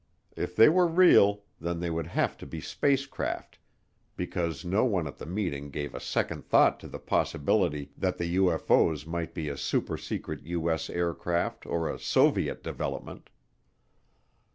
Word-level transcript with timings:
If 0.35 0.55
they 0.55 0.67
were 0.67 0.87
real, 0.87 1.43
then 1.59 1.79
they 1.79 1.91
would 1.91 2.07
have 2.07 2.35
to 2.39 2.47
be 2.47 2.59
spacecraft 2.59 3.59
because 4.17 4.65
no 4.65 4.83
one 4.83 5.05
at 5.05 5.19
the 5.19 5.27
meeting 5.27 5.69
gave 5.69 5.93
a 5.93 5.99
second 5.99 6.43
thought 6.47 6.79
to 6.79 6.87
the 6.87 6.97
possibility 6.97 7.91
that 7.95 8.17
the 8.17 8.37
UFO's 8.37 9.05
might 9.05 9.35
be 9.35 9.47
a 9.47 9.53
supersecret 9.53 10.41
U.S. 10.43 10.89
aircraft 10.89 11.67
or 11.67 11.87
a 11.87 11.99
Soviet 11.99 12.63
development. 12.63 13.29